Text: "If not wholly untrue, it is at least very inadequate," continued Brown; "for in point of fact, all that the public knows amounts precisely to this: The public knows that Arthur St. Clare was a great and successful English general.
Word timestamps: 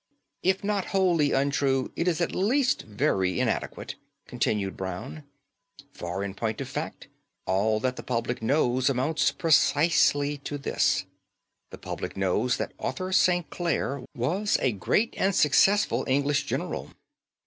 "If 0.41 0.63
not 0.63 0.85
wholly 0.95 1.31
untrue, 1.31 1.91
it 1.95 2.07
is 2.07 2.21
at 2.21 2.33
least 2.33 2.81
very 2.81 3.39
inadequate," 3.39 3.97
continued 4.25 4.75
Brown; 4.75 5.25
"for 5.93 6.23
in 6.23 6.33
point 6.33 6.59
of 6.59 6.67
fact, 6.67 7.07
all 7.45 7.79
that 7.81 7.97
the 7.97 8.01
public 8.01 8.41
knows 8.41 8.89
amounts 8.89 9.31
precisely 9.31 10.39
to 10.39 10.57
this: 10.57 11.05
The 11.69 11.77
public 11.77 12.17
knows 12.17 12.57
that 12.57 12.73
Arthur 12.79 13.11
St. 13.13 13.47
Clare 13.51 14.01
was 14.15 14.57
a 14.59 14.71
great 14.71 15.13
and 15.19 15.35
successful 15.35 16.03
English 16.07 16.45
general. 16.47 16.89